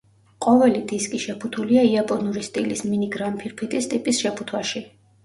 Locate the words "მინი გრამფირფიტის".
2.93-3.89